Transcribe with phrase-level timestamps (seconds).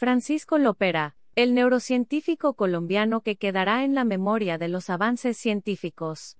[0.00, 6.38] Francisco Lopera, el neurocientífico colombiano que quedará en la memoria de los avances científicos.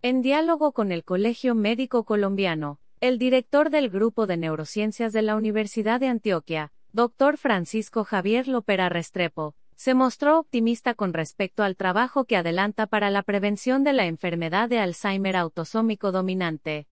[0.00, 5.36] En diálogo con el Colegio Médico Colombiano, el director del Grupo de Neurociencias de la
[5.36, 7.36] Universidad de Antioquia, Dr.
[7.36, 13.22] Francisco Javier Lopera Restrepo, se mostró optimista con respecto al trabajo que adelanta para la
[13.22, 16.86] prevención de la enfermedad de Alzheimer autosómico dominante.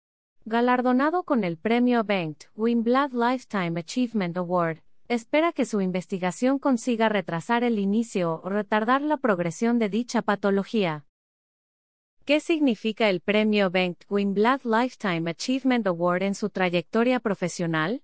[0.44, 7.64] Galardonado con el premio Bengt Winblad Lifetime Achievement Award, espera que su investigación consiga retrasar
[7.64, 11.06] el inicio o retardar la progresión de dicha patología.
[12.26, 18.02] ¿Qué significa el premio Bengt Winblad Lifetime Achievement Award en su trayectoria profesional?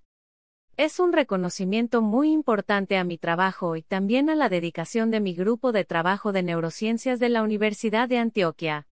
[0.76, 5.34] Es un reconocimiento muy importante a mi trabajo y también a la dedicación de mi
[5.34, 8.86] grupo de trabajo de neurociencias de la Universidad de Antioquia.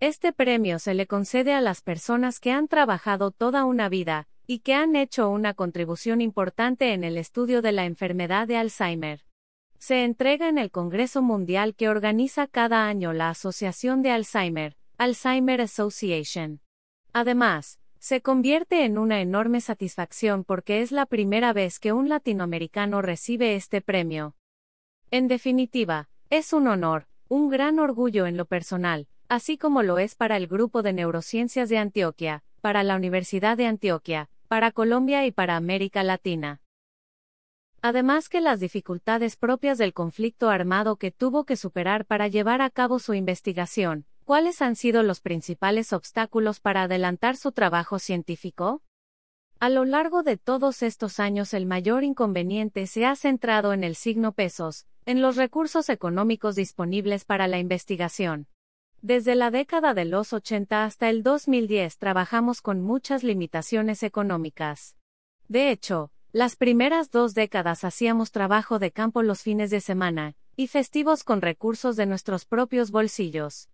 [0.00, 4.58] Este premio se le concede a las personas que han trabajado toda una vida, y
[4.60, 9.24] que han hecho una contribución importante en el estudio de la enfermedad de Alzheimer.
[9.78, 15.60] Se entrega en el Congreso Mundial que organiza cada año la Asociación de Alzheimer, Alzheimer
[15.60, 16.60] Association.
[17.12, 23.00] Además, se convierte en una enorme satisfacción porque es la primera vez que un latinoamericano
[23.00, 24.36] recibe este premio.
[25.10, 30.14] En definitiva, es un honor, un gran orgullo en lo personal, así como lo es
[30.14, 35.32] para el Grupo de Neurociencias de Antioquia, para la Universidad de Antioquia, para Colombia y
[35.32, 36.60] para América Latina.
[37.82, 42.70] Además que las dificultades propias del conflicto armado que tuvo que superar para llevar a
[42.70, 48.82] cabo su investigación, ¿Cuáles han sido los principales obstáculos para adelantar su trabajo científico?
[49.60, 53.96] A lo largo de todos estos años el mayor inconveniente se ha centrado en el
[53.96, 58.46] signo pesos, en los recursos económicos disponibles para la investigación.
[59.04, 64.96] Desde la década de los 80 hasta el 2010 trabajamos con muchas limitaciones económicas.
[65.46, 70.68] De hecho, las primeras dos décadas hacíamos trabajo de campo los fines de semana, y
[70.68, 73.68] festivos con recursos de nuestros propios bolsillos.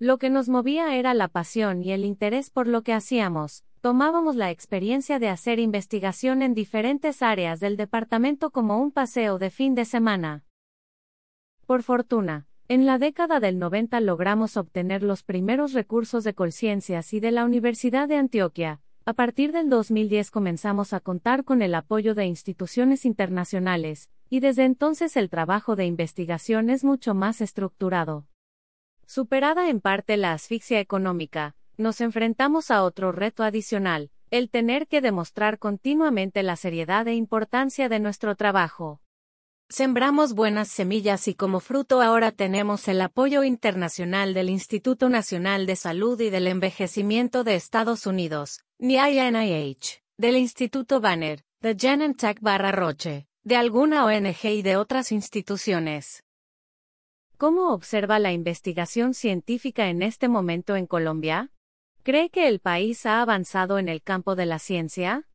[0.00, 3.62] Lo que nos movía era la pasión y el interés por lo que hacíamos.
[3.82, 9.50] Tomábamos la experiencia de hacer investigación en diferentes áreas del departamento como un paseo de
[9.50, 10.44] fin de semana.
[11.66, 17.20] Por fortuna, en la década del 90 logramos obtener los primeros recursos de Colciencias y
[17.20, 18.80] de la Universidad de Antioquia.
[19.04, 24.64] A partir del 2010 comenzamos a contar con el apoyo de instituciones internacionales, y desde
[24.64, 28.26] entonces el trabajo de investigación es mucho más estructurado.
[29.06, 35.02] Superada en parte la asfixia económica, nos enfrentamos a otro reto adicional, el tener que
[35.02, 39.02] demostrar continuamente la seriedad e importancia de nuestro trabajo.
[39.72, 45.76] Sembramos buenas semillas y como fruto ahora tenemos el apoyo internacional del Instituto Nacional de
[45.76, 53.28] Salud y del Envejecimiento de Estados Unidos, NIH, del Instituto Banner, de Genentech barra Roche,
[53.44, 56.22] de alguna ONG y de otras instituciones.
[57.38, 61.50] ¿Cómo observa la investigación científica en este momento en Colombia?
[62.02, 65.26] ¿Cree que el país ha avanzado en el campo de la ciencia?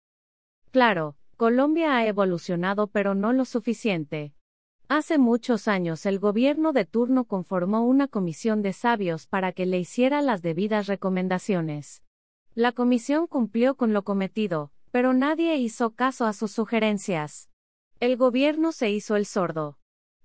[0.69, 4.33] Claro, Colombia ha evolucionado pero no lo suficiente.
[4.89, 9.77] Hace muchos años el gobierno de turno conformó una comisión de sabios para que le
[9.77, 12.01] hiciera las debidas recomendaciones.
[12.55, 17.51] La comisión cumplió con lo cometido, pero nadie hizo caso a sus sugerencias.
[17.99, 19.77] El gobierno se hizo el sordo.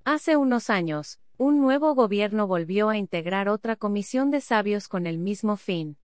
[0.04, 5.18] Hace unos años, un nuevo gobierno volvió a integrar otra comisión de sabios con el
[5.18, 5.98] mismo fin.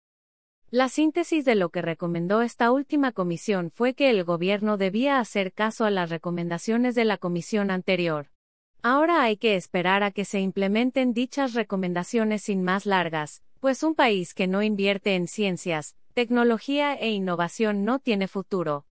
[0.71, 5.55] La síntesis de lo que recomendó esta última comisión fue que el gobierno debía hacer
[5.55, 8.27] caso a las recomendaciones de la comisión anterior.
[8.83, 13.95] Ahora hay que esperar a que se implementen dichas recomendaciones sin más largas, pues un
[13.95, 18.85] país que no invierte en ciencias, tecnología e innovación no tiene futuro.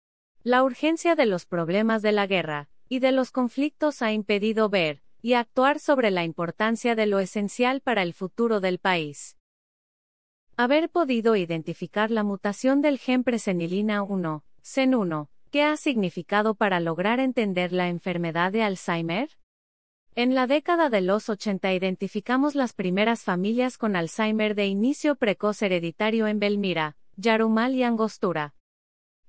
[0.43, 5.01] La urgencia de los problemas de la guerra y de los conflictos ha impedido ver,
[5.21, 9.35] y actuar sobre la importancia de lo esencial para el futuro del país.
[10.57, 17.19] Haber podido identificar la mutación del gen presenilina 1, CEN1, ¿qué ha significado para lograr
[17.19, 19.27] entender la enfermedad de Alzheimer?
[20.15, 25.61] En la década de los 80 identificamos las primeras familias con Alzheimer de inicio precoz
[25.61, 28.55] hereditario en Belmira, Yarumal y Angostura.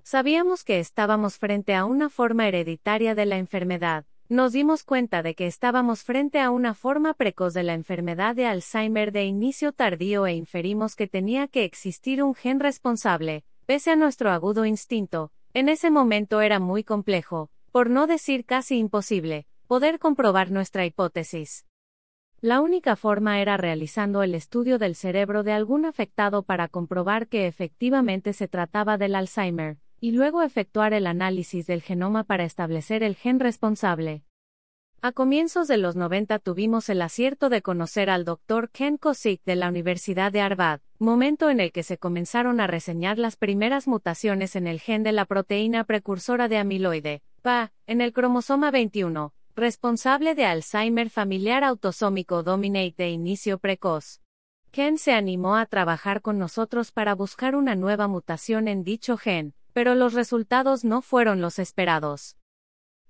[0.04, 5.34] Sabíamos que estábamos frente a una forma hereditaria de la enfermedad, nos dimos cuenta de
[5.34, 10.26] que estábamos frente a una forma precoz de la enfermedad de Alzheimer de inicio tardío
[10.26, 15.30] e inferimos que tenía que existir un gen responsable, pese a nuestro agudo instinto.
[15.54, 21.64] En ese momento era muy complejo, por no decir casi imposible, poder comprobar nuestra hipótesis.
[22.40, 27.46] La única forma era realizando el estudio del cerebro de algún afectado para comprobar que
[27.46, 33.16] efectivamente se trataba del Alzheimer, y luego efectuar el análisis del genoma para establecer el
[33.16, 34.22] gen responsable.
[35.02, 38.70] A comienzos de los 90 tuvimos el acierto de conocer al Dr.
[38.70, 43.18] Ken Kosick de la Universidad de Harvard, momento en el que se comenzaron a reseñar
[43.18, 48.12] las primeras mutaciones en el gen de la proteína precursora de amiloide, PA, en el
[48.12, 54.20] cromosoma 21, responsable de Alzheimer familiar autosómico dominate de inicio precoz.
[54.70, 59.54] Ken se animó a trabajar con nosotros para buscar una nueva mutación en dicho gen,
[59.76, 62.38] pero los resultados no fueron los esperados.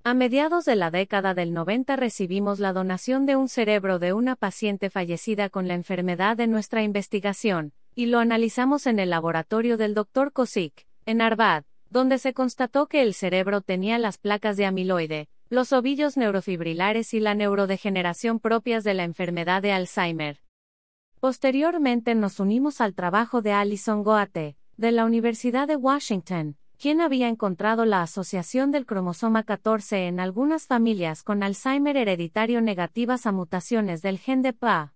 [0.03, 4.35] A mediados de la década del 90 recibimos la donación de un cerebro de una
[4.35, 9.95] paciente fallecida con la enfermedad de nuestra investigación, y lo analizamos en el laboratorio del
[9.95, 10.33] Dr.
[10.33, 15.73] Kosik, en Harvard, donde se constató que el cerebro tenía las placas de amiloide, los
[15.73, 20.43] ovillos neurofibrilares y la neurodegeneración propias de la enfermedad de Alzheimer.
[21.21, 27.29] Posteriormente nos unimos al trabajo de Alison Goate, de la Universidad de Washington, quien había
[27.29, 34.03] encontrado la asociación del cromosoma 14 en algunas familias con Alzheimer hereditario negativas a mutaciones
[34.03, 34.93] del gen de PA.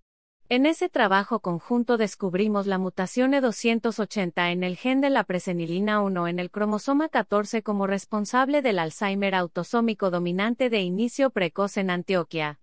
[0.51, 6.29] En ese trabajo conjunto descubrimos la mutación E280 en el gen de la presenilina 1
[6.29, 12.60] en el cromosoma 14 como responsable del Alzheimer autosómico dominante de inicio precoz en Antioquia.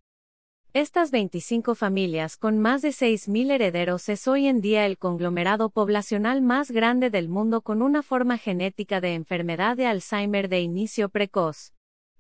[0.80, 6.44] Estas 25 familias con más de 6.000 herederos es hoy en día el conglomerado poblacional
[6.44, 11.74] más grande del mundo con una forma genética de enfermedad de Alzheimer de inicio precoz.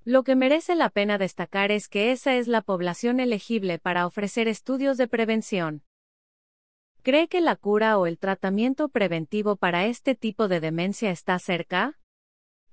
[0.04, 4.48] Lo que merece la pena destacar es que esa es la población elegible para ofrecer
[4.48, 5.84] estudios de prevención.
[7.04, 12.00] ¿Cree que la cura o el tratamiento preventivo para este tipo de demencia está cerca?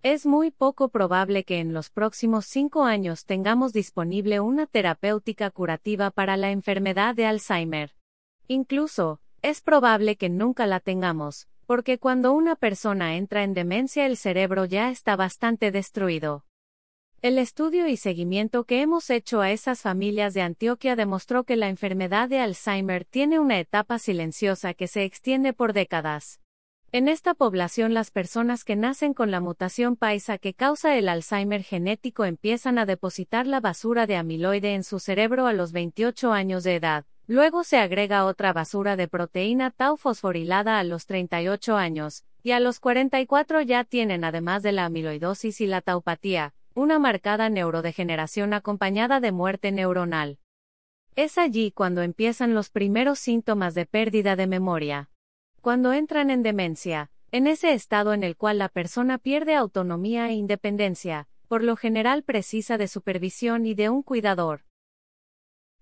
[0.05, 6.11] Es muy poco probable que en los próximos cinco años tengamos disponible una terapéutica curativa
[6.11, 7.95] para la enfermedad de Alzheimer.
[8.47, 14.19] Incluso, es probable que nunca la tengamos, porque cuando una persona entra en demencia el
[14.19, 16.45] cerebro ya está bastante destruido.
[17.23, 21.71] El estudio y seguimiento que hemos hecho a esas familias de Antioquia demostró que la
[21.71, 26.44] enfermedad de Alzheimer tiene una etapa silenciosa que se extiende por décadas.
[26.95, 31.65] En esta población las personas que nacen con la mutación paisa que causa el Alzheimer
[31.65, 36.63] genético empiezan a depositar la basura de amiloide en su cerebro a los 28 años
[36.63, 37.05] de edad.
[37.27, 42.61] Luego se agrega otra basura de proteína tau fosforilada a los 38 años, y a
[42.61, 49.19] los 44 ya tienen además de la amiloidosis y la taupatía, una marcada neurodegeneración acompañada
[49.19, 50.39] de muerte neuronal.
[51.17, 55.11] Es allí cuando empiezan los primeros síntomas de pérdida de memoria.
[55.65, 60.35] Cuando entran en demencia, en ese estado en el cual la persona pierde autonomía e
[60.35, 64.67] independencia, por lo general precisa de supervisión y de un cuidador.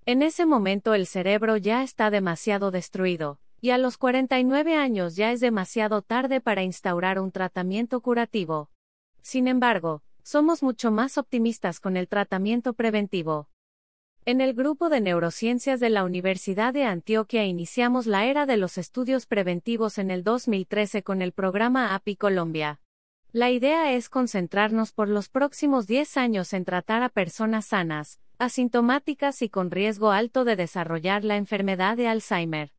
[0.06, 5.32] En ese momento el cerebro ya está demasiado destruido, y a los 49 años ya
[5.32, 8.70] es demasiado tarde para instaurar un tratamiento curativo.
[9.20, 13.48] Sin embargo, somos mucho más optimistas con el tratamiento preventivo.
[14.24, 18.78] En el grupo de neurociencias de la Universidad de Antioquia iniciamos la era de los
[18.78, 22.80] estudios preventivos en el 2013 con el programa API Colombia.
[23.32, 29.42] La idea es concentrarnos por los próximos 10 años en tratar a personas sanas, asintomáticas
[29.42, 32.72] y con riesgo alto de desarrollar la enfermedad de Alzheimer.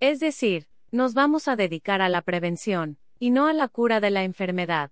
[0.00, 4.10] Es decir, nos vamos a dedicar a la prevención, y no a la cura de
[4.10, 4.90] la enfermedad.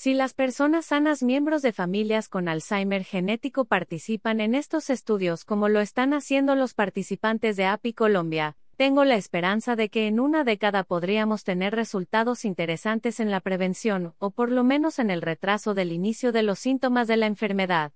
[0.00, 5.68] Si las personas sanas miembros de familias con Alzheimer genético participan en estos estudios como
[5.68, 10.44] lo están haciendo los participantes de API Colombia, tengo la esperanza de que en una
[10.44, 15.74] década podríamos tener resultados interesantes en la prevención, o por lo menos en el retraso
[15.74, 17.92] del inicio de los síntomas de la enfermedad.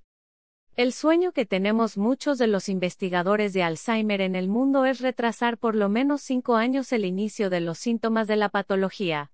[0.74, 5.56] El sueño que tenemos muchos de los investigadores de Alzheimer en el mundo es retrasar
[5.56, 9.30] por lo menos cinco años el inicio de los síntomas de la patología.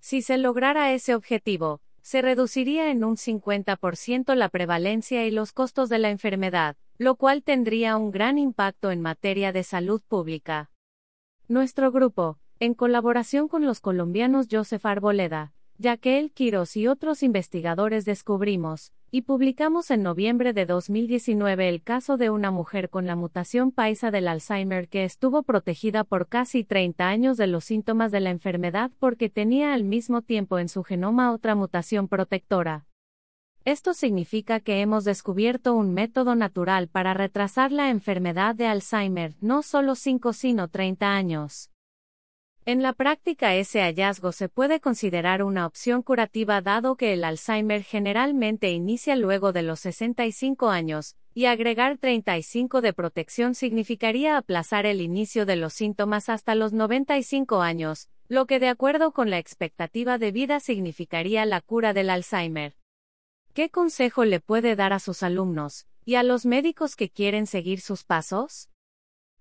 [0.00, 5.88] Si se lograra ese objetivo, se reduciría en un 50% la prevalencia y los costos
[5.88, 10.70] de la enfermedad, lo cual tendría un gran impacto en materia de salud pública.
[11.48, 17.22] Nuestro grupo, en colaboración con los colombianos Joseph Arboleda, ya que el Quiros y otros
[17.22, 23.16] investigadores descubrimos, y publicamos en noviembre de 2019 el caso de una mujer con la
[23.16, 28.20] mutación paisa del Alzheimer que estuvo protegida por casi 30 años de los síntomas de
[28.20, 32.84] la enfermedad porque tenía al mismo tiempo en su genoma otra mutación protectora.
[33.64, 39.62] Esto significa que hemos descubierto un método natural para retrasar la enfermedad de Alzheimer, no
[39.62, 41.69] solo 5 sino 30 años.
[42.66, 47.82] En la práctica ese hallazgo se puede considerar una opción curativa dado que el Alzheimer
[47.82, 55.00] generalmente inicia luego de los 65 años, y agregar 35 de protección significaría aplazar el
[55.00, 60.18] inicio de los síntomas hasta los 95 años, lo que de acuerdo con la expectativa
[60.18, 62.76] de vida significaría la cura del Alzheimer.
[63.54, 67.80] ¿Qué consejo le puede dar a sus alumnos, ¿Y a los médicos que quieren seguir
[67.80, 68.68] sus pasos?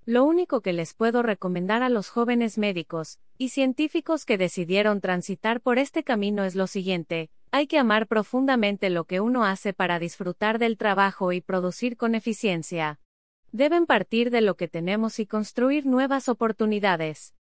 [0.10, 5.62] Lo único que les puedo recomendar a los jóvenes médicos y científicos que decidieron transitar
[5.62, 10.00] por este camino es lo siguiente, hay que amar profundamente lo que uno hace para
[10.00, 13.00] disfrutar del trabajo y producir con eficiencia.
[13.52, 17.36] Deben partir de lo que tenemos y construir nuevas oportunidades.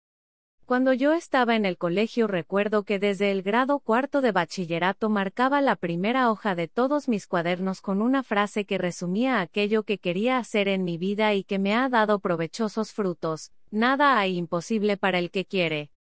[0.66, 5.60] Cuando yo estaba en el colegio recuerdo que desde el grado cuarto de bachillerato marcaba
[5.60, 10.38] la primera hoja de todos mis cuadernos con una frase que resumía aquello que quería
[10.38, 15.20] hacer en mi vida y que me ha dado provechosos frutos, nada hay imposible para
[15.20, 15.92] el que quiere.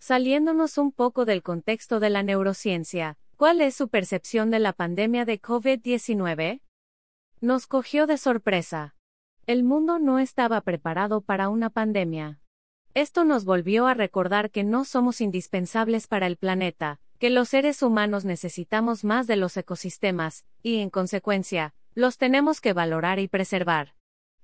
[0.00, 5.24] Saliéndonos un poco del contexto de la neurociencia, ¿cuál es su percepción de la pandemia
[5.24, 6.62] de COVID-19?
[7.40, 8.96] Nos cogió de sorpresa.
[9.46, 12.40] El mundo no estaba preparado para una pandemia.
[12.98, 17.84] Esto nos volvió a recordar que no somos indispensables para el planeta, que los seres
[17.84, 23.94] humanos necesitamos más de los ecosistemas, y en consecuencia, los tenemos que valorar y preservar.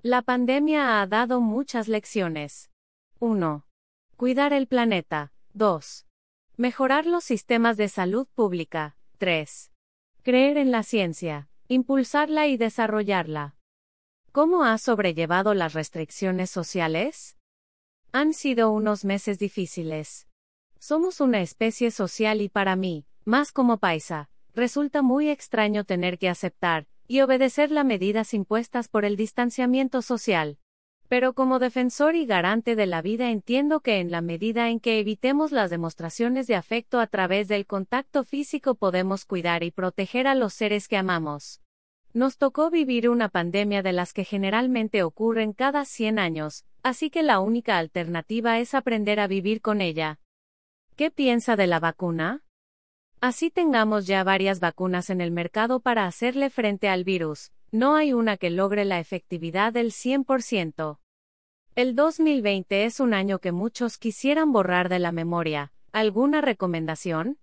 [0.02, 2.70] La pandemia ha dado muchas lecciones.
[3.18, 3.66] 1.
[4.16, 5.32] Cuidar el planeta.
[5.54, 6.06] 2.
[6.56, 8.96] Mejorar los sistemas de salud pública.
[9.18, 9.72] 3.
[10.22, 13.56] Creer en la ciencia, impulsarla y desarrollarla.
[14.30, 17.36] ¿Cómo ha sobrellevado las restricciones sociales?
[18.16, 20.28] Han sido unos meses difíciles.
[20.78, 26.28] Somos una especie social y para mí, más como paisa, resulta muy extraño tener que
[26.28, 30.58] aceptar y obedecer las medidas impuestas por el distanciamiento social.
[31.08, 35.00] Pero como defensor y garante de la vida entiendo que en la medida en que
[35.00, 40.36] evitemos las demostraciones de afecto a través del contacto físico podemos cuidar y proteger a
[40.36, 41.62] los seres que amamos.
[42.12, 47.24] Nos tocó vivir una pandemia de las que generalmente ocurren cada 100 años, así que
[47.24, 50.20] la única alternativa es aprender a vivir con ella.
[50.94, 52.44] ¿Qué piensa de la vacuna?
[53.20, 58.12] Así tengamos ya varias vacunas en el mercado para hacerle frente al virus, no hay
[58.12, 61.00] una que logre la efectividad del 100%.
[61.74, 65.72] El 2020 es un año que muchos quisieran borrar de la memoria.
[65.90, 67.38] ¿Alguna recomendación?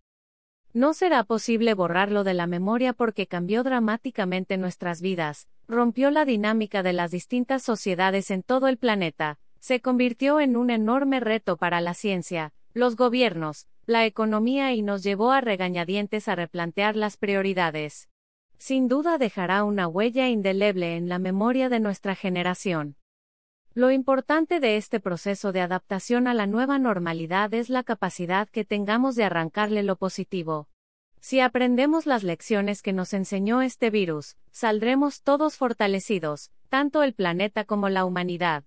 [0.72, 6.84] No será posible borrarlo de la memoria porque cambió dramáticamente nuestras vidas, rompió la dinámica
[6.84, 11.82] de las distintas sociedades en todo el planeta, se convirtió en un enorme reto para
[11.82, 18.10] la ciencia, los gobiernos, la economía y nos llevó a regañadientes a replantear las prioridades.
[18.58, 22.98] Sin duda dejará una huella indeleble en la memoria de nuestra generación.
[23.74, 28.66] Lo importante de este proceso de adaptación a la nueva normalidad es la capacidad que
[28.66, 30.68] tengamos de arrancarle lo positivo.
[31.24, 37.64] Si aprendemos las lecciones que nos enseñó este virus, saldremos todos fortalecidos, tanto el planeta
[37.64, 38.64] como la humanidad.